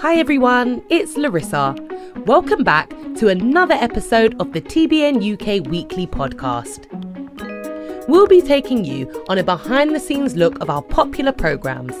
[0.00, 1.76] Hi everyone, it's Larissa.
[2.24, 6.86] Welcome back to another episode of the TBN UK Weekly podcast.
[8.08, 11.94] We'll be taking you on a behind the scenes look of our popular programmes,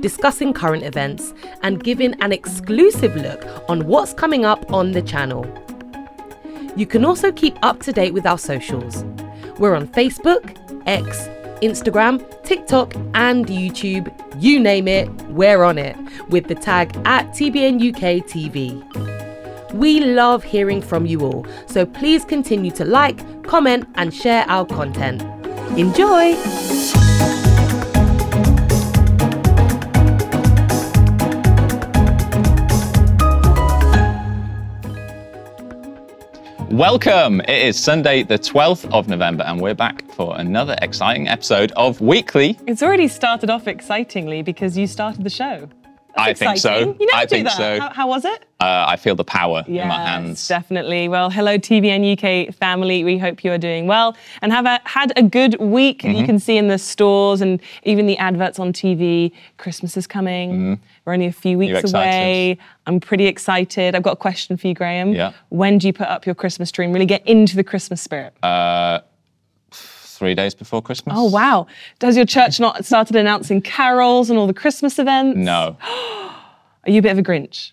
[0.00, 1.32] discussing current events,
[1.62, 5.46] and giving an exclusive look on what's coming up on the channel.
[6.74, 9.04] You can also keep up to date with our socials.
[9.60, 11.28] We're on Facebook, X,
[11.60, 14.12] Instagram, TikTok, and YouTube.
[14.40, 15.96] You name it, we're on it
[16.28, 19.74] with the tag at TBNUK TV.
[19.74, 24.64] We love hearing from you all, so please continue to like, comment, and share our
[24.66, 25.22] content.
[25.76, 26.34] Enjoy!
[36.74, 37.40] Welcome!
[37.42, 42.00] It is Sunday, the 12th of November, and we're back for another exciting episode of
[42.00, 42.58] Weekly.
[42.66, 45.68] It's already started off excitingly because you started the show.
[46.16, 46.70] That's I think so.
[46.70, 46.96] exciting.
[46.98, 47.56] You never I do think that.
[47.56, 47.78] so.
[47.78, 48.46] How, how was it?
[48.58, 50.48] Uh, I feel the power in my hands.
[50.48, 51.08] definitely.
[51.08, 53.04] Well, hello, TBN UK family.
[53.04, 56.02] We hope you are doing well and have a, had a good week.
[56.02, 56.16] Mm-hmm.
[56.16, 59.30] You can see in the stores and even the adverts on TV.
[59.58, 60.80] Christmas is coming.
[61.04, 62.58] We're only a few weeks away.
[62.86, 63.94] I'm pretty excited.
[63.94, 65.12] I've got a question for you, Graham.
[65.12, 65.32] Yeah.
[65.50, 68.34] When do you put up your Christmas tree and really get into the Christmas spirit?
[68.42, 69.00] Uh,
[69.70, 71.14] three days before Christmas?
[71.18, 71.66] oh, wow.
[71.98, 75.36] Does your church not started announcing carols and all the Christmas events?
[75.36, 75.76] No.
[75.82, 77.72] Are you a bit of a Grinch?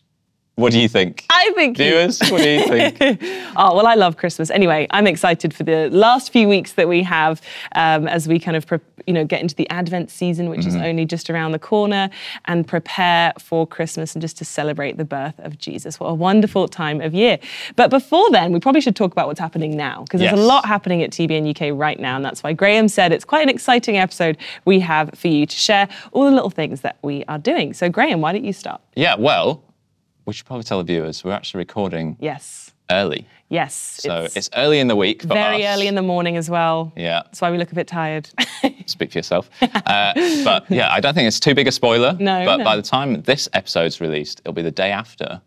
[0.61, 1.25] What do you think?
[1.29, 3.21] I think Viewers, what do you think?
[3.57, 4.49] Oh, well, I love Christmas.
[4.49, 7.41] Anyway, I'm excited for the last few weeks that we have
[7.75, 8.65] um, as we kind of,
[9.05, 12.09] you know, get into the Advent season, which is only just around the corner,
[12.45, 15.99] and prepare for Christmas and just to celebrate the birth of Jesus.
[15.99, 17.39] What a wonderful time of year.
[17.75, 20.39] But before then, we probably should talk about what's happening now, because there's Yes.
[20.39, 22.15] a lot happening at TBN UK right now.
[22.15, 25.55] And that's why Graham said it's quite an exciting episode we have for you to
[25.57, 27.73] share all the little things that we are doing.
[27.73, 28.79] So, Graham, why don't you start?
[28.95, 29.61] yeah, well,
[30.31, 32.71] we should probably tell the viewers we're actually recording Yes.
[32.89, 33.27] early.
[33.49, 33.73] Yes.
[33.99, 35.75] So it's, early in the week very us.
[35.75, 36.93] early in the morning as well.
[36.95, 38.29] Yeah, That's why we look a bit tired.
[38.85, 39.49] speak for yourself.
[39.61, 40.13] Uh,
[40.45, 42.13] but yeah, I don't think it's too big a spoiler.
[42.17, 42.63] No, But no.
[42.63, 45.41] by the time this episode's released, it'll be the day after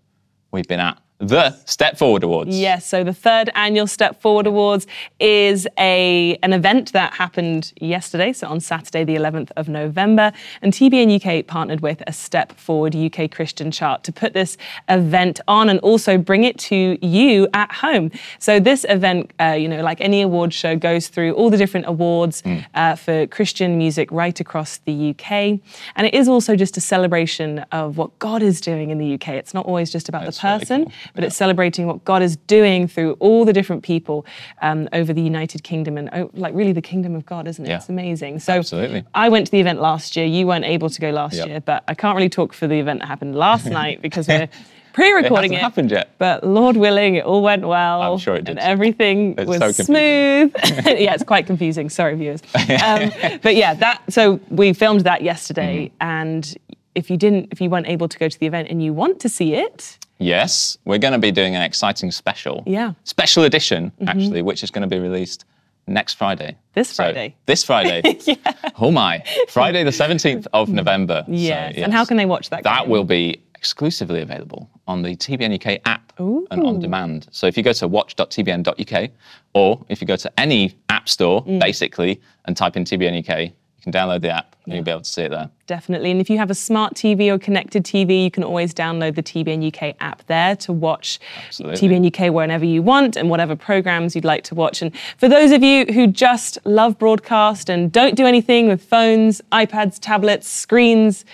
[0.52, 2.58] we've been at the Step Forward Awards.
[2.58, 4.86] yes, so the third annual Step Forward Awards
[5.20, 10.32] is a an event that happened yesterday, so on Saturday, the 11th of November.
[10.60, 14.56] And TBN UK partnered with a Step Forward UK Christian chart to put this
[14.88, 18.10] event on and also bring it to you at home.
[18.38, 21.86] So this event, uh, you know, like any award show, goes through all the different
[21.86, 22.42] awards
[22.74, 25.60] uh, for Christian music right across the UK.
[25.96, 29.28] And it is also just a celebration of what God is doing in the UK.
[29.28, 30.92] It's not always just about That's the really person, cool.
[31.14, 34.24] But it's celebrating what God is doing through all the different people
[34.62, 37.68] um, over the United Kingdom and oh, like really the kingdom of God, isn't it?
[37.68, 37.76] Yeah.
[37.76, 38.38] It's amazing.
[38.40, 39.04] So Absolutely.
[39.14, 40.26] I went to the event last year.
[40.26, 41.46] You weren't able to go last Yep.
[41.48, 44.48] year, but I can't really talk for the event that happened last night because we're
[44.92, 45.58] pre-recording It it.
[45.58, 46.10] hasn't happened yet.
[46.18, 48.00] But Lord willing, it all went well.
[48.02, 48.50] I'm sure it did.
[48.52, 50.52] And everything It's was so smooth.
[50.86, 51.90] yeah, it's quite confusing.
[51.90, 52.42] Sorry, viewers.
[52.54, 53.10] Um,
[53.42, 54.02] but yeah, that.
[54.08, 56.08] So we filmed that yesterday, Mm-hmm.
[56.08, 56.54] and
[56.94, 59.18] if you didn't, if you weren't able to go to the event and you want
[59.20, 62.62] to see it, Yes, we're going to be doing an exciting special.
[62.66, 62.88] Yeah.
[62.90, 62.98] Mm-hmm.
[63.04, 65.44] Special edition, actually, which is going to be released
[65.86, 66.56] next Friday.
[66.74, 67.34] This So, Friday?
[67.46, 68.18] this Friday.
[68.24, 68.36] yeah.
[68.78, 69.22] Oh my.
[69.48, 71.24] Friday, the 17th of November.
[71.26, 71.74] So, yes.
[71.76, 72.62] And how can they watch that?
[72.62, 77.26] That will be exclusively available on the TBN UK app and on demand.
[77.30, 79.10] So if you go to watch.tbn.uk
[79.54, 81.60] or if you go to any app store, Mm.
[81.60, 83.52] basically, and type in TBN UK,
[83.84, 85.50] can download the app and you'll be able to see it there.
[85.66, 86.10] Definitely.
[86.10, 89.22] And if you have a smart TV or connected TV, you can always download the
[89.22, 91.88] TBN UK app there to watch Absolutely.
[91.88, 94.80] TBN UK whenever you want and whatever programs you'd like to watch.
[94.80, 99.42] And for those of you who just love broadcast and don't do anything with phones,
[99.52, 101.24] iPads, tablets, screens,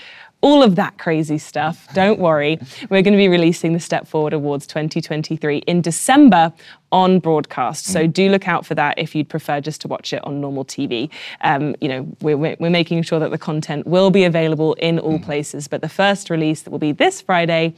[0.42, 2.58] all of that crazy stuff, don't worry.
[2.88, 6.52] We're going to be releasing the Step Forward Awards 2023 in December
[6.92, 7.86] on broadcast.
[7.86, 10.64] So do look out for that if you'd prefer just to watch it on normal
[10.64, 11.10] TV.
[11.42, 15.18] Um, you know, we're, we're, making sure that the content will be available in all
[15.18, 17.74] places, but the first release that will be this Friday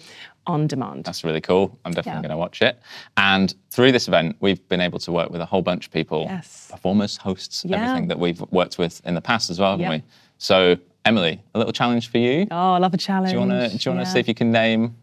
[0.47, 1.05] on demand.
[1.05, 1.79] That's really cool.
[1.85, 2.23] I'm definitely Yeah.
[2.23, 2.79] going to watch it.
[3.17, 6.27] And through this event, we've been able to work with a whole bunch of people,
[6.29, 6.69] Yes.
[6.71, 7.77] performers, hosts, Yeah.
[7.77, 10.03] everything that we've worked with in the past as well, haven't Yep.
[10.03, 10.03] we?
[10.39, 12.47] So, Emily, a little challenge for you.
[12.51, 13.31] Oh, I love a challenge.
[13.33, 13.77] Do you want to?
[13.77, 14.15] Do you want to Yeah.
[14.15, 14.95] see if you can name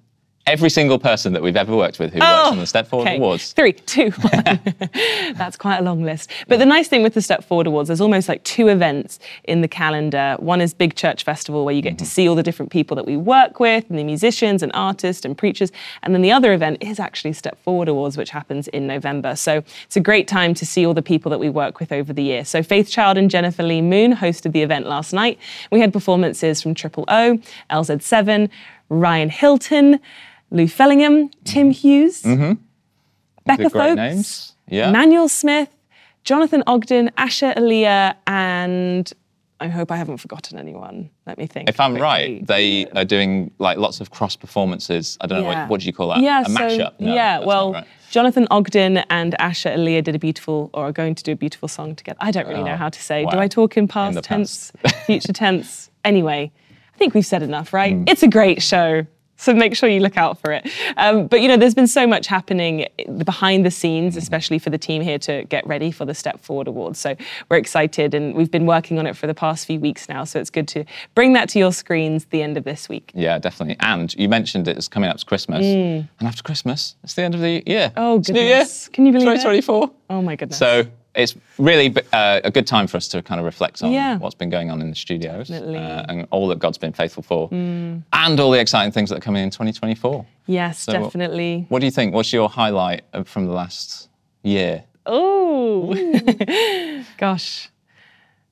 [0.50, 3.12] every single person that we've ever worked with who works on the Step Forward Oh,
[3.12, 3.18] okay.
[3.18, 3.54] Awards?
[3.54, 4.60] Three, two, one.
[5.36, 6.30] That's quite a long list.
[6.48, 9.62] But the nice thing with the Step Forward Awards, there's almost like two events in
[9.62, 10.36] the calendar.
[10.40, 12.10] One is Big Church Festival, where you get to Mm-hmm.
[12.10, 15.38] see all the different people that we work with, and the musicians and artists and
[15.38, 15.72] preachers.
[16.04, 19.36] And then the other event is actually Step Forward Awards, which happens in November.
[19.36, 22.12] So it's a great time to see all the people that we work with over
[22.14, 22.44] the year.
[22.46, 25.38] So Faith Child and Jennifer Lee Moon hosted the event last night.
[25.72, 27.38] We had performances from Triple O,
[27.70, 28.50] LZ7,
[28.90, 30.00] Ryan Hilton,
[30.52, 32.58] Lou Fellingham, Tim Hughes, Becca
[33.46, 34.54] The great Folks, names.
[34.68, 34.92] Yeah.
[34.92, 35.70] Manuel Smith,
[36.24, 39.12] Jonathan Ogden, Asher Aaliyah, and
[39.60, 41.10] I hope I haven't forgotten anyone.
[41.28, 41.70] Let me think.
[41.70, 42.04] if I'm quickly.
[42.04, 45.18] right, they are doing like lots of cross performances.
[45.22, 45.62] I don't know Yeah.
[45.64, 46.20] what, what do you call that?
[46.22, 47.00] Yeah, a so mashup.
[47.00, 47.86] No, yeah, well, right.
[48.10, 51.68] Jonathan Ogden and Asher Aaliyah did a beautiful, or are going to do a beautiful
[51.68, 52.18] song together.
[52.22, 53.24] I don't really know how to say.
[53.26, 53.40] Do Oh.
[53.40, 54.72] I talk in past the tense,
[55.06, 55.92] future tense?
[56.04, 56.52] Anyway,
[56.94, 57.94] I think we've said enough, right?
[57.94, 58.04] Hmm.
[58.08, 59.06] It's a great show.
[59.40, 60.70] So make sure you look out for it.
[60.98, 62.88] Um, but you know, there's been so much happening
[63.24, 66.68] behind the scenes, especially for the team here to get ready for the Step Forward
[66.68, 67.00] Awards.
[67.00, 67.16] So
[67.50, 70.26] we're excited, and we've been working on it for the past few weeks now.
[70.26, 70.84] So it's good to
[71.16, 73.12] bring that to your screens the end of this week.
[73.16, 73.78] Yeah, definitely.
[73.80, 77.40] And you mentioned it's coming up to Christmas, and after Christmas, it's the end of
[77.40, 77.90] the year.
[77.90, 77.94] Mm.
[77.96, 78.58] Oh, New Year.
[78.60, 78.90] goodness.
[78.90, 79.36] Can you believe it?
[79.36, 79.92] 2024.
[80.10, 80.58] Oh my goodness.
[80.58, 80.86] So
[81.24, 84.18] it's really uh, a good time for us to kind of reflect on Yeah.
[84.18, 85.76] what's been going on in the studios Mm.
[85.76, 88.04] uh, and all that God's been faithful for, and
[88.40, 90.26] all the exciting things that are coming in 2024.
[90.48, 91.66] yes, So definitely.
[91.70, 92.14] What do you think?
[92.14, 94.10] What's your highlight from the last
[94.44, 94.84] year?
[95.06, 95.94] Oh,
[97.18, 97.70] gosh.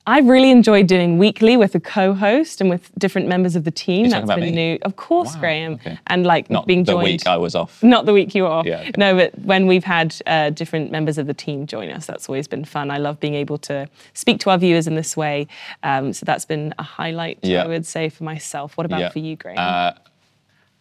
[0.08, 4.06] I've really enjoyed doing weekly with a co-host and with different members of the team.
[4.06, 4.50] You're That's been me?
[4.52, 5.98] new, of course, Wow, Graham, okay.
[6.06, 7.04] and like Not being the joined.
[7.04, 7.82] week I was off.
[7.82, 8.64] Not the week you were off.
[8.64, 8.92] Yeah, okay.
[8.96, 12.48] No, but when we've had uh, different members of the team join us, that's always
[12.48, 12.90] been fun.
[12.90, 15.46] I love being able to speak to our viewers in this way.
[15.82, 17.64] Um, so that's been a highlight, Yeah.
[17.64, 18.78] I would say, for myself.
[18.78, 19.08] What about Yeah.
[19.10, 19.58] for you, Graham?
[19.58, 19.92] Uh,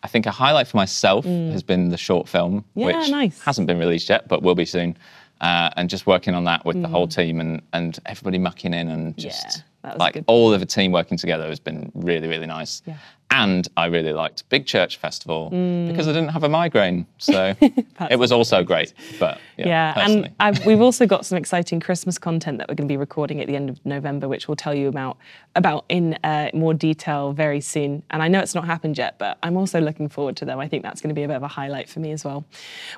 [0.03, 2.63] I think a highlight for myself has been the short film, Mm.
[2.75, 3.41] Yeah, which nice.
[3.41, 4.95] hasn't been released yet, but will be soon.
[5.41, 6.91] Uh, and just working on that with the Mm.
[6.91, 10.91] whole team and, and everybody mucking in and just a like all of the team
[10.91, 12.81] working together has been really, really nice.
[12.87, 12.95] Yeah.
[13.29, 17.05] And I really liked Big Church Festival because I didn't have a migraine.
[17.17, 18.93] So it was also great.
[19.19, 20.23] But yeah, Yeah, personally.
[20.23, 23.41] and I've, we've also got some exciting Christmas content that we're going to be recording
[23.41, 25.17] at the end of November, which we'll tell you about
[25.55, 28.01] about in uh, more detail very soon.
[28.11, 30.59] And I know it's not happened yet, but I'm also looking forward to them.
[30.59, 32.45] I think that's going to be a bit of a highlight for me as well.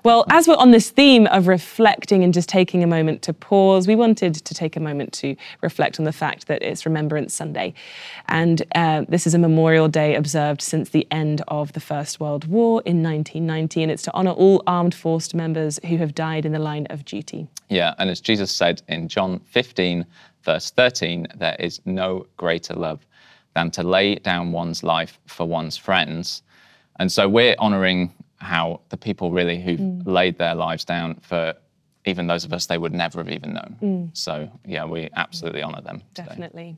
[0.04, 3.88] Well, as we're on this theme of reflecting and just taking a moment to pause,
[3.88, 7.74] we wanted to take a moment to reflect on the fact that it's Remembrance Sunday,
[8.28, 12.46] and uh, this is a Memorial Day observed since the end of the First World
[12.46, 16.52] War in 1990, and it's to honour all armed force members who have died in
[16.52, 17.48] the line of duty.
[17.70, 20.06] Yeah, and as Jesus said in John 15,
[20.44, 23.06] verse 13, there is no greater love
[23.56, 26.44] than to lay down one's life for one's friends.
[27.00, 30.02] And so we're honoring how the people really who've mm.
[30.06, 31.54] laid their lives down for
[32.06, 33.78] even those of us they would never have even known.
[33.82, 34.18] Mm.
[34.18, 36.02] So yeah, we absolutely honor them.
[36.14, 36.76] today.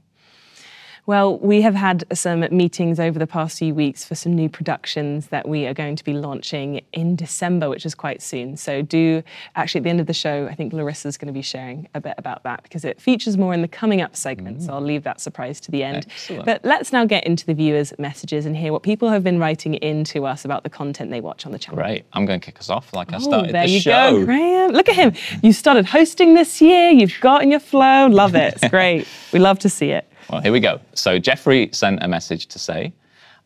[1.07, 5.27] Well, we have had some meetings over the past few weeks for some new productions
[5.27, 8.56] that we are going to be launching in December, which is quite soon.
[8.56, 9.24] So, do
[9.56, 12.01] actually at the end of the show, I think Larissa's going to be sharing a
[12.01, 14.62] bit about that because it features more in the coming up segment.
[14.62, 14.74] So, mm.
[14.75, 16.06] I'll leave that surprise to the end.
[16.07, 16.45] Excellent.
[16.45, 19.74] But let's now get into the viewers' messages and hear what people have been writing
[19.75, 21.81] in to us about the content they watch on the channel.
[21.81, 22.06] Great.
[22.13, 24.19] I'm going to kick us off like I Oh, started there the you show.
[24.19, 24.71] go, Graham.
[24.71, 25.13] Look at him.
[25.42, 26.92] You started hosting this year.
[26.92, 28.07] You've got in your flow.
[28.07, 28.53] Love it.
[28.56, 29.07] It's great.
[29.33, 30.07] we love to see it.
[30.31, 30.80] Well, here we go.
[30.94, 32.94] So Jeffrey sent a message to say,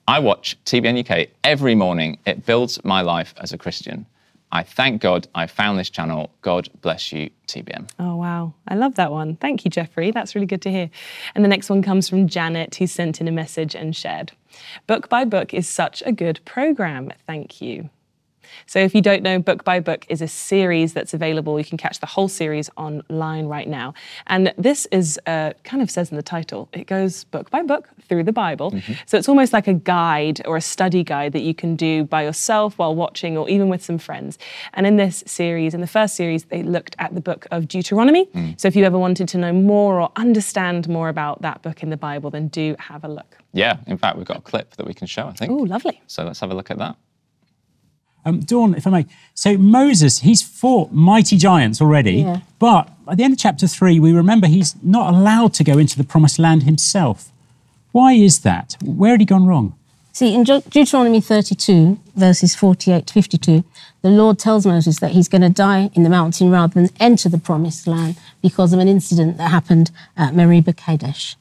[0.08, 2.20] I watch TBN UK every morning.
[2.28, 4.06] It builds my life as a Christian.
[4.52, 6.32] I thank God I found this channel.
[6.42, 7.90] God bless you, TBN.
[7.98, 8.54] Oh, wow.
[8.68, 9.36] I love that one.
[9.38, 10.12] Thank you, Jeffrey.
[10.12, 10.92] That's really good to hear.
[11.34, 14.34] And the next one comes from Janet, who sent in a message and shared
[14.86, 17.12] Book by Book is such a good program.
[17.26, 17.90] Thank you.
[18.66, 21.58] So, if you don't know, Book by Book is a series that's available.
[21.60, 23.94] You can catch the whole series online right now.
[24.28, 27.90] And this is uh, kind of says in the title, it goes book by book
[28.08, 28.72] through the Bible.
[29.06, 32.24] So, it's almost like a guide or a study guide that you can do by
[32.24, 34.38] yourself while watching or even with some friends.
[34.74, 38.30] And in this series, in the first series, they looked at the book of Deuteronomy.
[38.58, 41.90] So, if you ever wanted to know more or understand more about that book in
[41.90, 43.38] the Bible, then do have a look.
[43.54, 45.52] Yeah, in fact, we've got a clip that we can show, I think.
[45.52, 46.02] Oh, lovely.
[46.08, 46.98] So let's have a look at that.
[48.26, 49.06] Um, Dawn, if I may.
[49.36, 52.40] So Moses, he's fought mighty giants already, Yeah.
[52.58, 55.96] but at the end of chapter three, we remember he's not allowed to go into
[55.98, 57.32] the promised land himself.
[57.92, 58.78] Why is that?
[58.84, 59.74] Where had he gone wrong?
[60.12, 63.64] See, in Deut- Deuteronomy 32, verses 48 to 52,
[64.02, 67.28] the Lord tells Moses that he's going to die in the mountain rather than enter
[67.30, 71.36] the promised land because of an incident that happened at Meribah Kadesh.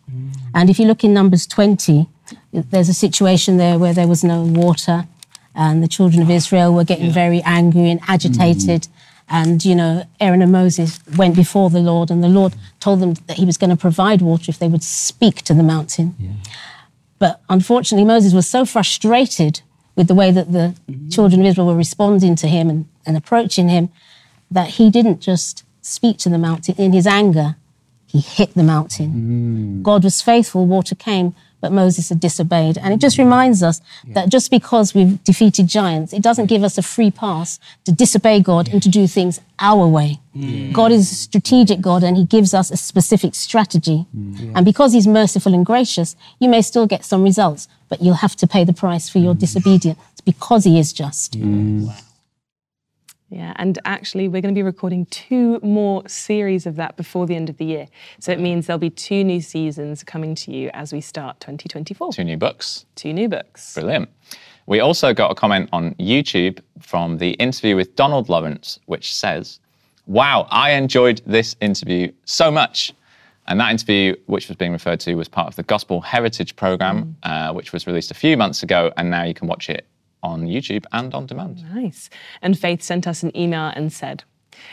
[0.53, 2.09] And if you look in Numbers 20,
[2.53, 5.07] there's a situation there where there was no water
[5.55, 8.83] and the children of ah, Israel were getting very angry and agitated.
[8.83, 8.89] Mm.
[9.27, 13.15] And, you know, Aaron and Moses went before the Lord, and the Lord told them
[13.27, 16.15] that he was going to provide water if they would speak to the mountain.
[17.19, 19.63] But unfortunately, Moses was so frustrated
[19.97, 21.09] with the way that the mm-hmm.
[21.09, 23.89] children of Israel were responding to him and, and approaching him
[24.51, 26.75] that he didn't just speak to the mountain.
[26.77, 27.57] In his anger,
[28.07, 29.81] he hit the mountain.
[29.81, 29.83] Mm.
[29.83, 31.35] God was faithful, water came,
[31.65, 32.77] but Moses had disobeyed.
[32.77, 36.77] And it just reminds us that just because we've defeated giants, it doesn't give us
[36.77, 40.21] a free pass to disobey God and to do things our way.
[40.75, 44.05] God is a strategic God and He gives us a specific strategy.
[44.15, 44.57] Mm.
[44.57, 48.37] And because He's merciful and gracious, you may still get some results, but you'll have
[48.37, 49.39] to pay the price for your mm.
[49.39, 51.39] disobedience because He is just.
[51.41, 51.91] Mm.
[53.35, 57.35] Yeah, and actually, we're going to be recording two more series of that before the
[57.35, 57.89] end of the year.
[58.21, 62.13] So it means there'll be two new seasons coming to you as we start 2024.
[62.13, 62.87] Two new books.
[62.95, 63.75] Two new books.
[63.75, 64.09] Brilliant.
[64.67, 69.59] We also got a comment on YouTube from the interview with Donald Lawrence, which says,
[70.07, 72.95] Wow, I enjoyed this interview so much.
[73.49, 77.17] And that interview, which was being referred to, was part of the Gospel Heritage Programme,
[77.25, 78.93] uh, which was released a few months ago.
[78.97, 79.89] And now you can watch it
[80.25, 81.63] on YouTube and on demand.
[81.73, 82.11] Nice.
[82.43, 84.25] And Faith sent us an email and said,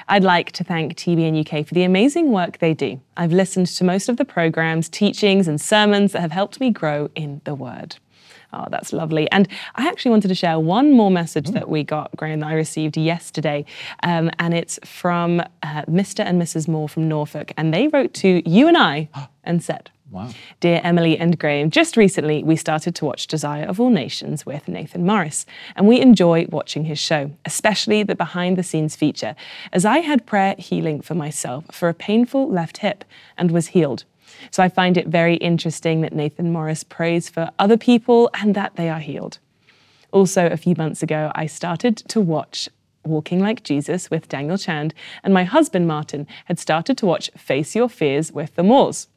[0.08, 3.02] I'd like to thank TBN UK for the amazing work they do.
[3.18, 7.10] I've listened to most of the programs, teachings, and sermons that have helped me grow
[7.16, 7.98] in the Word.
[8.54, 9.32] Oh, that's lovely.
[9.32, 12.54] And I actually wanted to share one more message that we got, Graham, that I
[12.54, 13.66] received yesterday.
[14.04, 16.20] Um, and it's from uh, Mr.
[16.20, 16.68] and Mrs.
[16.68, 17.54] Moore from Norfolk.
[17.56, 19.10] And they wrote to you and I
[19.44, 20.28] and said, Wow.
[20.60, 24.68] Dear Emily and Graham, just recently we started to watch Desire of All Nations with
[24.68, 29.38] Nathan Morris, and we enjoy watching his show, especially the behind the scenes feature,
[29.72, 33.06] as I had prayer healing for myself for a painful left hip
[33.38, 34.04] and was healed.
[34.52, 38.76] So I find it very interesting that Nathan Morris prays for other people and that
[38.76, 39.40] they are healed.
[40.12, 42.68] Also, a few months ago, I started to watch
[43.06, 47.76] Walking Like Jesus with Daniel Chand, and my husband Martin had started to watch Face
[47.76, 49.08] Your Fears with the Moors.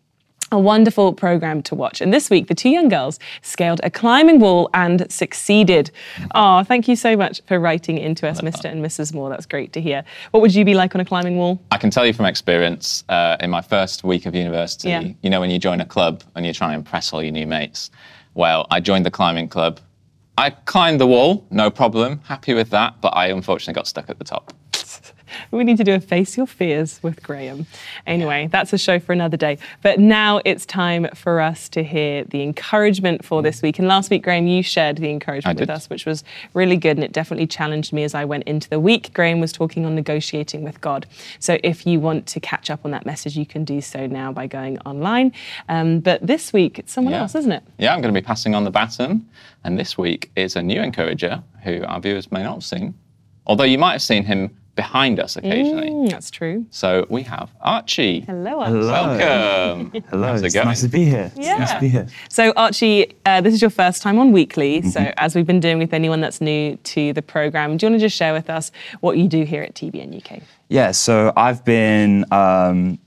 [0.55, 2.01] A wonderful program to watch.
[2.01, 5.91] And this week, the two young girls scaled a climbing wall and succeeded.
[6.37, 8.67] Oh, thank you so much for writing into us, Mr.
[8.71, 9.13] and Mrs.
[9.13, 9.31] Moore.
[9.31, 10.05] That's great to hear.
[10.31, 11.61] What would you be like on a climbing wall?
[11.73, 15.03] I can tell you from experience, uh, in my first week of university, Yeah.
[15.23, 17.49] you know, when you join a club and you're trying to impress all your new
[17.49, 17.91] mates.
[18.35, 19.81] Well, I joined the climbing club.
[20.39, 24.19] I climbed the wall, no problem, happy with that, but I unfortunately got stuck at
[24.21, 24.53] the top.
[25.51, 27.67] We need to do a Face Your Fears with Graham.
[28.07, 29.59] Anyway, that's a show for another day.
[29.83, 33.79] But now it's time for us to hear the encouragement for this week.
[33.79, 36.25] And last week, Graham, you shared the encouragement with us, which was
[36.55, 36.97] really good.
[36.97, 39.13] And it definitely challenged me as I went into the week.
[39.15, 41.07] Graham was talking on negotiating with God.
[41.39, 44.33] So if you want to catch up on that message, you can do so now
[44.33, 45.33] by going online.
[45.69, 47.21] Um, but this week, it's someone Yeah.
[47.23, 47.63] else, isn't it?
[47.79, 49.27] Yeah, I'm going to be passing on the baton.
[49.65, 52.95] And this week is a new encourager who our viewers may not have seen,
[53.47, 55.91] although you might have seen him behind us occasionally.
[55.91, 56.67] Mm, that's true.
[56.71, 58.21] So we have Archie.
[58.21, 58.79] Hello, Archie.
[58.79, 60.03] Welcome.
[60.11, 61.31] Hello, How's it it's nice to be here.
[61.37, 61.59] It's Yeah.
[61.59, 62.07] nice to be here.
[62.29, 64.83] So, Archie, uh, this is your first time on Weekly.
[64.83, 68.01] So, as we've been doing with anyone that's new to the program, do you want
[68.01, 70.41] to just share with us what you do here at TBN UK?
[70.69, 72.99] Yeah, so I've been um,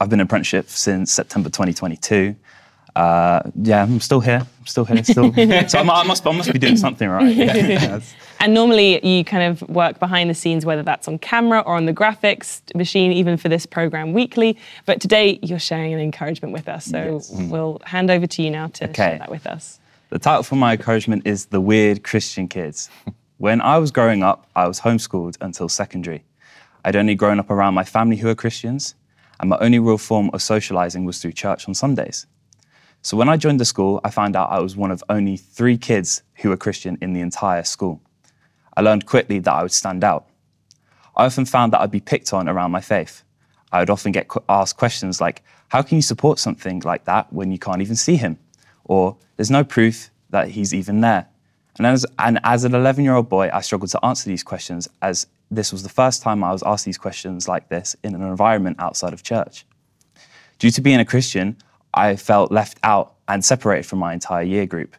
[0.00, 2.34] I've been in apprenticeship since September 2022.
[2.94, 4.46] Uh, yeah, I'm still here.
[4.60, 5.02] I'm still here.
[5.02, 5.32] Still.
[5.68, 7.34] so I, mu- I must I must be doing something right.
[7.36, 8.00] Yeah.
[8.40, 11.86] And normally, you kind of work behind the scenes, whether that's on camera or on
[11.86, 14.58] the graphics machine, even for this program weekly.
[14.84, 16.84] But today, you're sharing an encouragement with us.
[16.86, 19.78] So, we'll hand over to you now to share that with us.
[20.10, 22.90] The title for my encouragement is The Weird Christian Kids.
[23.38, 26.24] When I was growing up, I was homeschooled until secondary.
[26.84, 28.96] I'd only grown up around my family who are Christians,
[29.38, 32.26] and my only real form of socializing was through church on Sundays.
[33.04, 35.76] So when I joined the school, I found out I was one of only three
[35.76, 38.00] kids who were Christian in the entire school.
[38.76, 40.28] I learned quickly that I would stand out.
[41.16, 43.24] I often found that I'd be picked on around my faith.
[43.72, 47.50] I would often get asked questions like, How can you support something like that when
[47.50, 48.38] you can't even see him?
[48.84, 51.26] Or, There's no proof that he's even there.
[51.78, 54.88] And as, and as an 11 year old boy, I struggled to answer these questions
[55.00, 58.22] as this was the first time I was asked these questions like this in an
[58.22, 59.66] environment outside of church.
[60.58, 61.56] Due to being a Christian,
[61.94, 64.96] I felt left out and separated from my entire year group.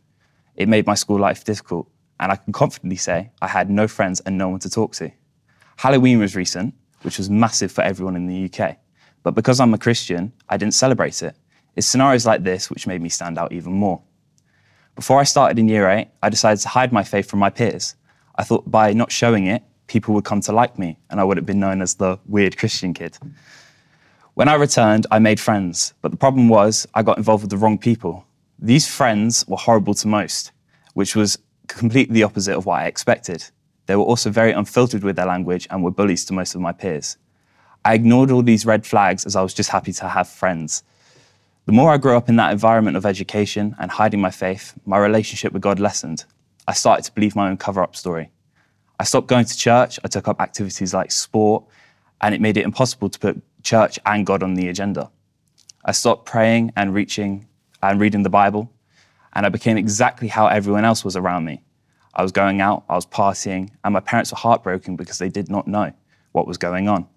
[0.56, 4.20] It made my school life difficult, and I can confidently say I had no friends
[4.22, 5.12] and no one to talk to.
[5.78, 8.78] Halloween was recent, which was massive for everyone in the UK.
[9.24, 11.36] But because I'm a Christian, I didn't celebrate it.
[11.76, 14.02] It's scenarios like this which made me stand out even more.
[14.96, 17.96] Before I started in year eight, I decided to hide my faith from my peers.
[18.36, 21.38] I thought by not showing it, people would come to like me and I would
[21.38, 23.18] have been known as the weird Christian kid.
[24.36, 27.58] When I returned, I made friends, but the problem was I got involved with the
[27.58, 28.26] wrong people.
[28.58, 30.52] These friends were horrible to most,
[30.96, 31.38] which was
[31.68, 33.46] completely the opposite of what I expected.
[33.86, 36.72] They were also very unfiltered with their language and were bullies to most of my
[36.72, 37.18] peers.
[37.86, 40.82] I ignored all these red flags as I was just happy to have friends.
[41.68, 44.98] The more I grew up in that environment of education and hiding my faith, my
[44.98, 46.26] relationship with God lessened.
[46.68, 48.32] I started to believe my own cover up story.
[49.00, 51.66] I stopped going to church, I took up activities like sport,
[52.22, 55.12] and it made it impossible to put church and God on the agenda.
[55.86, 57.48] I stopped praying and reaching
[57.82, 58.72] and reading the Bible,
[59.34, 61.62] and I became exactly how everyone else was around me.
[62.14, 65.50] I was going out, I was partying, and my parents were heartbroken because they did
[65.50, 65.92] not know
[66.32, 67.08] what was going on.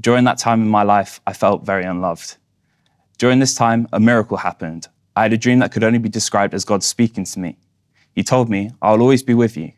[0.00, 2.36] During that time in my life, I felt very unloved.
[3.18, 4.88] During this time, a miracle happened.
[5.14, 7.56] I had a dream that could only be described as God speaking to me.
[8.14, 9.72] He told me, I'll always be with you.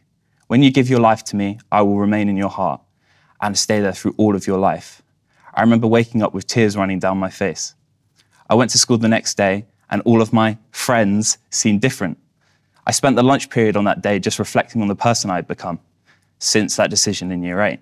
[0.49, 2.81] When you give your life to me, I will remain in your heart
[3.41, 5.03] and stay there through all of your life.
[5.59, 7.75] I remember waking up with tears running down my face.
[8.49, 12.17] I went to school the next day, and all of my friends seemed different.
[12.87, 15.49] I spent the lunch period on that day just reflecting on the person I had
[15.49, 15.81] become
[16.39, 17.81] since that decision in year eight.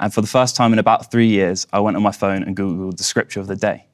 [0.00, 2.56] And for the first time in about three years, I went on my phone and
[2.56, 3.86] Googled the scripture of the day.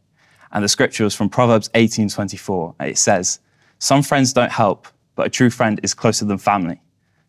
[0.50, 2.76] And the scripture was from Proverbs 18:24.
[2.80, 3.40] It says,
[3.78, 6.80] Some friends don't help, but a true friend is closer than family.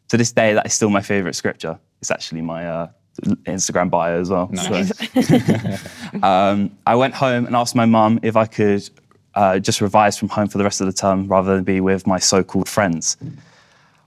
[0.08, 1.78] To this day, that is still my favorite scripture.
[2.00, 2.88] It's actually my uh,
[3.22, 4.52] Instagram bio as well.
[4.56, 8.90] So, um, I went home and asked my mum if I could
[9.36, 12.08] uh, just revise from home for the rest of the term rather than be with
[12.08, 13.18] my so called friends.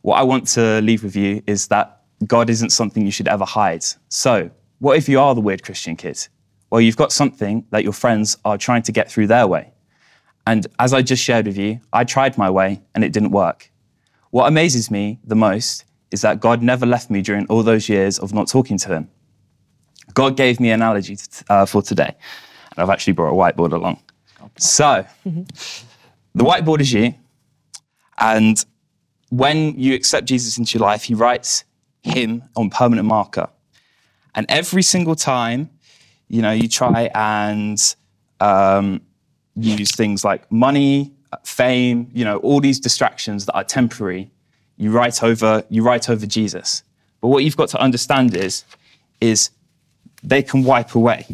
[0.02, 3.44] What I want to leave with you is that God isn't something you should ever
[3.44, 3.84] hide.
[4.08, 6.26] So, what if you are the weird Christian kid?
[6.70, 9.72] Well, you've got something that your friends are trying to get through their way.
[10.46, 13.70] And as I just shared with you, I tried my way and it didn't work.
[14.30, 18.18] What amazes me the most is that God never left me during all those years
[18.18, 19.10] of not talking to Him.
[20.14, 22.14] God gave me an analogy uh, for today,
[22.70, 24.00] and I've actually brought a whiteboard along.
[24.58, 27.14] So, the whiteboard is you,
[28.18, 28.64] and
[29.30, 31.64] when you accept Jesus into your life, He writes
[32.02, 33.48] Him on permanent marker.
[34.34, 35.70] And every single time,
[36.28, 37.78] you know, you try and
[38.40, 39.00] um,
[39.54, 41.12] use things like money,
[41.44, 44.30] fame, you know, all these distractions that are temporary
[44.76, 46.83] you write over you write over Jesus.
[47.21, 48.64] But what you've got to understand is
[49.21, 49.50] is
[50.23, 51.26] they can wipe away.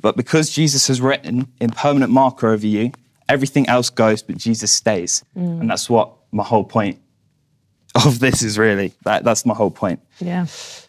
[0.00, 2.92] But because Jesus has written in permanent marker over you,
[3.28, 5.24] everything else goes, but Jesus stays.
[5.36, 5.60] Mm.
[5.60, 6.98] And that's what my whole point
[7.94, 8.92] of this is really.
[9.04, 10.00] That, that's my whole point.
[10.18, 10.46] Yeah,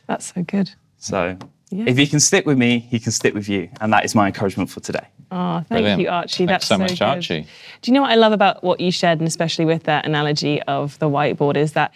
[0.08, 0.72] that's so good.
[0.98, 1.38] So
[1.72, 1.86] Yeah.
[1.88, 3.70] if he can stick with me, he can stick with you.
[3.82, 5.08] And that is my encouragement for today.
[5.32, 6.02] Oh, thank Brilliant.
[6.02, 6.46] you, Archie.
[6.46, 7.02] Thanks That's so much, good.
[7.04, 7.48] Archie.
[7.82, 10.62] Do you know what I love about what you shared, and especially with that analogy
[10.64, 11.94] of the whiteboard, is that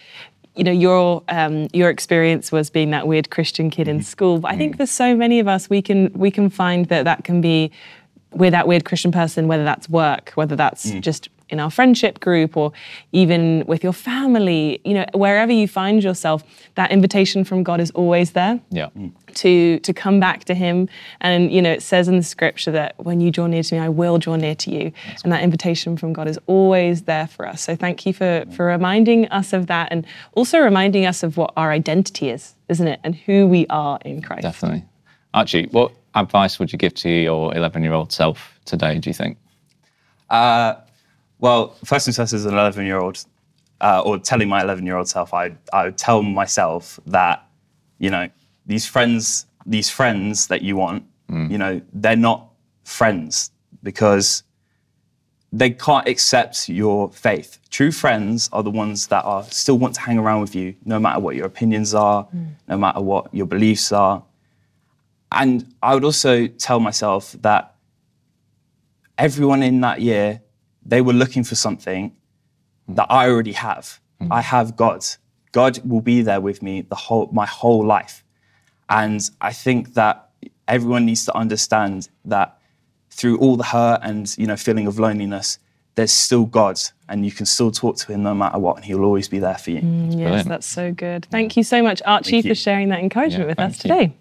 [0.55, 3.97] you know your um, your experience was being that weird Christian kid Mm-hmm.
[3.97, 4.39] in school.
[4.39, 7.25] But I think for so many of us, we can we can find that that
[7.25, 7.71] can be
[8.31, 11.01] we're that weird Christian person, whether that's work, whether that's Mm.
[11.01, 12.71] just in our friendship group or
[13.11, 16.43] even with your family, you know, wherever you find yourself,
[16.75, 18.59] that invitation from God is always there.
[18.71, 18.89] Yeah.
[18.97, 19.11] Mm.
[19.35, 20.87] to to come back to him.
[21.21, 23.81] And you know it says in the scripture that when you draw near to me
[23.81, 24.91] i will draw near to you.
[25.23, 27.61] And that invitation from god is always there for us.
[27.61, 31.51] So thank you for for reminding us of that and also reminding us of what
[31.57, 32.99] our identity is isn't it?
[33.03, 34.43] And who we are in christ.
[34.43, 34.85] Definitely.
[35.33, 39.13] Archie, what advice would you give to your 11 year old self today, do you
[39.13, 39.37] think?
[40.29, 40.75] Uh,
[41.45, 43.23] Well, first and foremost, as an 11 year old,
[43.79, 47.47] uh, or telling my 11 year old self, I, I would tell myself that,
[47.99, 48.27] you know,
[48.65, 51.03] these friends, these friends that you want,
[51.51, 52.47] you know, they're not
[52.83, 53.51] friends
[53.83, 54.41] because
[55.53, 57.59] they can't accept your faith.
[57.69, 60.97] True friends are the ones that are still want to hang around with you, no
[60.99, 62.27] matter what your opinions are,
[62.67, 64.23] no matter what your beliefs are.
[65.31, 67.75] And I would also tell myself that
[69.19, 70.41] everyone in that year,
[70.85, 72.15] they were looking for something
[72.87, 73.99] that I already have.
[74.21, 74.31] Hmm.
[74.31, 75.03] I have God.
[75.51, 78.23] God will be there with me the whole my whole life.
[78.89, 80.29] And I think that
[80.67, 82.57] everyone needs to understand that
[83.09, 85.57] through all the hurt and you know feeling of loneliness,
[85.95, 89.03] there's still God and you can still talk to him no matter what and he'll
[89.03, 89.81] always be there for you.
[89.81, 90.49] Mm, yes Brilliant.
[90.49, 93.77] that's so good thank you so much archie for sharing that encouragement Yeah, with us
[93.77, 94.05] thank you.
[94.07, 94.17] today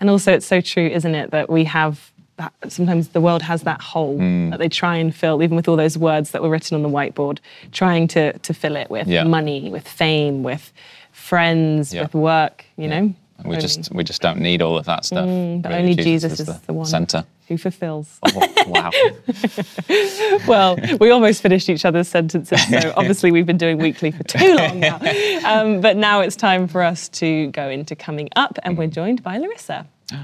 [0.00, 3.62] and also it's so true isn't it that we have that sometimes the world has
[3.62, 4.50] that hole Hmm.
[4.50, 6.88] that they try and fill even with all those words that were written on the
[6.88, 7.38] whiteboard
[7.72, 9.24] trying to to fill it with Yeah.
[9.24, 10.72] money with fame with
[11.12, 12.02] friends Yeah.
[12.02, 15.04] with work you know And we Only- just we just don't need all of that
[15.04, 15.26] stuff.
[15.26, 17.24] but Really, only jesus, is, the, one center.
[17.48, 18.30] who fulfills Oh,
[18.68, 18.90] wow.
[20.46, 24.54] well, we almost finished each other's sentences, so obviously we've been doing weekly for too
[24.54, 24.98] long now.
[25.44, 29.22] Um, but now it's time for us to go into coming up, and we're joined
[29.22, 29.86] by Larissa.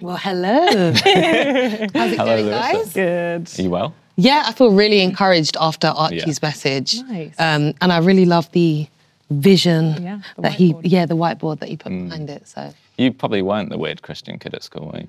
[0.00, 0.92] Well, hello.
[0.94, 2.50] How's it Hello, going, Larissa.
[2.50, 2.92] guys?
[2.94, 3.58] Good.
[3.58, 3.94] Are you well?
[4.16, 7.00] Yeah, I feel really encouraged after Archie's message.
[7.02, 7.34] Nice.
[7.38, 8.86] Um, and I really love the
[9.30, 12.48] vision Yeah, the that he, yeah, the whiteboard that he put behind it.
[12.48, 15.08] So, You probably weren't the weird Christian kid at school, were you?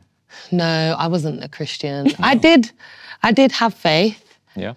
[0.51, 2.07] no, I wasn't a Christian.
[2.19, 2.71] I did,
[3.23, 4.37] I did have faith.
[4.55, 4.73] Yeah.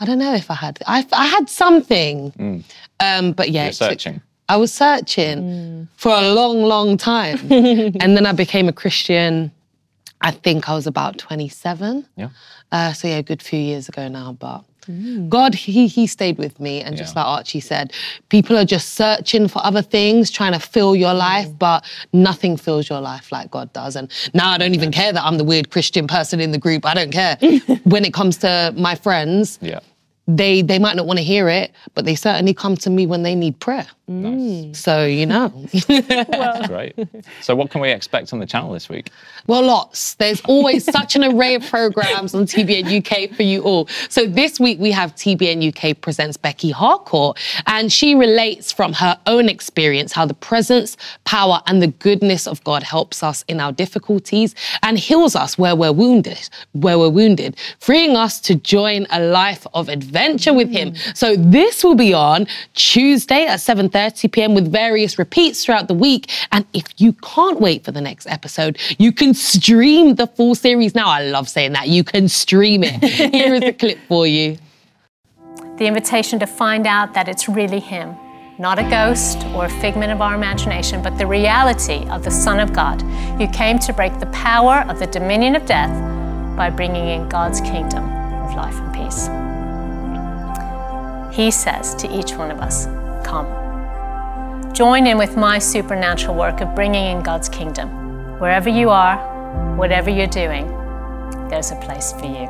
[0.00, 2.64] I don't know if I had, I, I had something.
[3.00, 4.22] Um, but yeah, You're it took- searching.
[4.50, 5.88] I was searching mm.
[5.96, 7.38] for a long, long time.
[7.50, 9.52] and then I became a Christian,
[10.22, 12.04] I think I was about 27.
[12.16, 12.30] Yeah.
[12.72, 14.32] Uh, so yeah, a good few years ago now.
[14.32, 15.28] But mm.
[15.28, 17.22] God, he he stayed with me, and just Yeah.
[17.22, 17.92] like Archie said,
[18.28, 21.18] people are just searching for other things, trying to fill your mm.
[21.18, 23.94] life, but nothing fills your life like God does.
[23.94, 26.84] And now I don't even care that I'm the weird Christian person in the group.
[26.84, 27.36] I don't care.
[27.84, 29.80] when it comes to my friends, Yeah.
[30.36, 33.22] They they might not want to hear it, but they certainly come to me when
[33.22, 33.86] they need prayer.
[34.06, 34.78] Nice.
[34.78, 35.48] So you know.
[36.66, 36.96] Great.
[37.40, 39.10] So, what can we expect on the channel this week?
[39.46, 40.14] Well, lots.
[40.14, 43.88] There's always such an array of programs on TBN UK for you all.
[44.08, 49.18] So this week we have TBN UK presents Becky Harcourt, and she relates from her
[49.26, 53.72] own experience how the presence, power, and the goodness of God helps us in our
[53.72, 59.20] difficulties and heals us where we're wounded, where we're wounded, freeing us to join a
[59.20, 60.19] life of adventure
[60.54, 60.92] with Him.
[60.92, 61.16] Mm.
[61.16, 64.54] So this will be on Tuesday at 7:30 p.m.
[64.54, 66.30] with various repeats throughout the week.
[66.52, 70.94] And if you can't wait for the next episode, you can stream the full series
[70.94, 71.08] now.
[71.08, 71.88] I love saying that.
[71.88, 73.02] You can stream it.
[73.34, 74.58] Here is a clip for you.
[75.78, 78.14] the invitation to find out that it's really Him,
[78.58, 82.60] not a ghost or a figment of our imagination, but the reality of the Son
[82.60, 83.00] of God
[83.38, 85.90] who came to break the power of the dominion of death
[86.56, 88.04] by bringing in God's kingdom
[88.44, 89.49] of life and peace.
[91.32, 92.86] He says to each one of us,
[93.24, 93.46] Come.
[94.72, 97.88] Join in with my supernatural work of bringing in God's kingdom.
[98.40, 99.16] Wherever you are,
[99.76, 100.66] whatever you're doing,
[101.48, 102.48] there's a place for you.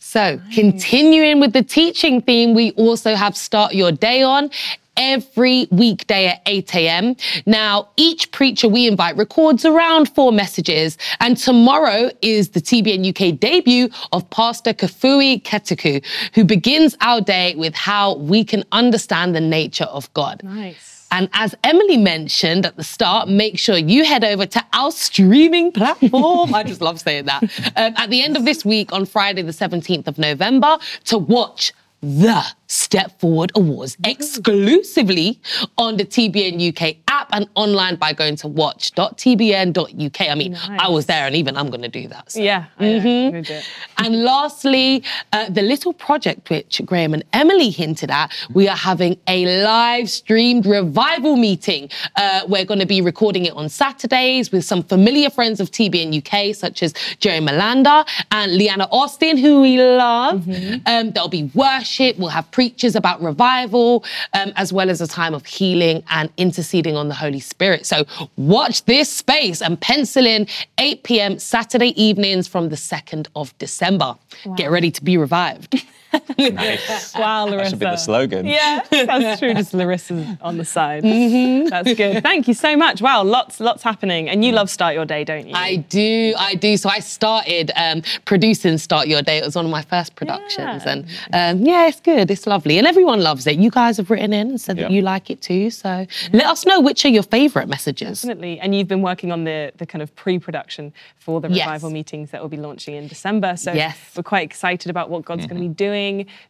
[0.00, 4.50] So, continuing with the teaching theme, we also have Start Your Day On
[4.98, 7.16] every weekday at 8 a.m.
[7.46, 13.38] Now, each preacher we invite records around four messages, and tomorrow is the TBN UK
[13.38, 19.40] debut of Pastor Kafui Ketuku, who begins our day with how we can understand the
[19.40, 20.42] nature of God.
[20.44, 21.06] Nice.
[21.10, 25.72] And as Emily mentioned at the start, make sure you head over to our streaming
[25.72, 26.54] platform.
[26.54, 27.42] I just love saying that.
[27.76, 31.72] Um, at the end of this week, on Friday, the 17th of November, to watch
[32.02, 35.40] the Step Forward Awards exclusively
[35.78, 40.20] on the TBN UK app and online by going to watch.tbn.uk.
[40.20, 42.32] I mean, I was there and even I'm going to do that.
[42.32, 42.40] so.
[42.40, 42.66] Yeah.
[42.78, 43.60] Do.
[43.98, 45.02] And lastly,
[45.32, 50.10] uh, the little project which Graham and Emily hinted at, we are having a live
[50.10, 51.88] streamed revival meeting.
[52.16, 56.18] Uh, we're going to be recording it on Saturdays with some familiar friends of TBN
[56.18, 60.46] UK, such as Jerry Melanda and Leanna Austin, who we love.
[60.86, 65.32] Um, there'll be worship, we'll have preachers about revival, um, as well as a time
[65.32, 67.86] of healing and interceding on the Holy Spirit.
[67.86, 68.04] So
[68.36, 71.38] watch this space and pencil in 8 p.m.
[71.38, 74.16] Saturday evenings from the 2nd of December.
[74.56, 75.86] Get ready to be revived.
[76.38, 77.14] Nice.
[77.14, 77.56] Wow, Larissa.
[77.56, 78.46] That should be the slogan.
[78.46, 79.54] Yeah, that's true.
[79.54, 81.02] Just Larissa's on the side.
[81.04, 82.22] That's good.
[82.22, 83.00] Thank you so much.
[83.02, 84.28] Wow, lots, lots happening.
[84.28, 85.54] And you love Start Your Day, don't you?
[85.54, 86.76] I do, I do.
[86.76, 89.38] So I started um, producing Start Your Day.
[89.38, 90.92] It was one of my first productions, Yeah.
[90.92, 92.30] and um, yeah, it's good.
[92.30, 93.58] It's lovely, and everyone loves it.
[93.58, 95.70] You guys have written in and said that you like it too.
[95.70, 98.22] So let us know which are your favourite messages.
[98.22, 98.60] Definitely.
[98.60, 101.66] And you've been working on the, the kind of pre production for the Yes.
[101.66, 103.56] revival meetings that will be launching in December.
[103.56, 103.98] So Yes.
[104.16, 105.97] we're quite excited about what God's going to be doing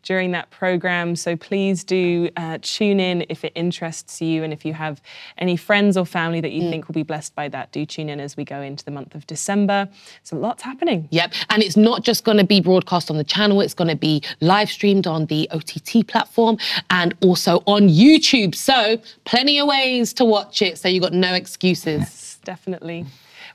[0.02, 1.16] during that program.
[1.16, 4.44] So please do uh, tune in if it interests you.
[4.44, 5.00] And if you have
[5.38, 8.20] any friends or family that you think will be blessed by that, do tune in
[8.20, 9.88] as we go into the month of December.
[10.22, 11.08] So lots happening.
[11.10, 11.32] Yep.
[11.50, 14.22] And it's not just going to be broadcast on the channel, it's going to be
[14.40, 16.58] live streamed on the OTT platform
[16.90, 18.54] and also on YouTube.
[18.54, 20.78] So, plenty of ways to watch it.
[20.78, 22.38] So, you've got no excuses.
[22.44, 23.06] Definitely.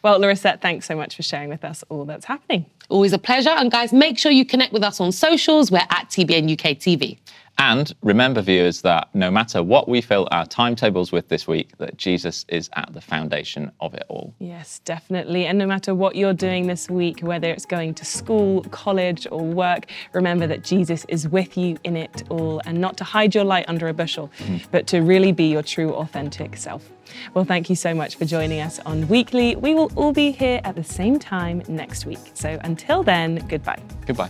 [0.04, 2.66] Well, Larissa, thanks so much for sharing with us all that's happening.
[2.90, 3.50] Always a pleasure.
[3.50, 5.72] And, guys, make sure you connect with us on socials.
[5.72, 7.18] We're at TBN UK TV.
[7.58, 11.98] And remember, viewers, that no matter what we fill our timetables with this week, that
[11.98, 14.34] Jesus is at the foundation of it all.
[14.40, 15.46] Yes, definitely.
[15.46, 19.42] And no matter what you're doing this week, whether it's going to school, college, or
[19.42, 23.44] work, remember that Jesus is with you in it all and not to hide your
[23.44, 24.58] light under a bushel, mm-hmm.
[24.72, 26.90] but to really be your true, authentic self.
[27.34, 29.56] Well, thank you so much for joining us on Weekly.
[29.56, 32.32] We will all be here at the same time next week.
[32.34, 33.82] So until then, goodbye.
[34.06, 34.30] Goodbye.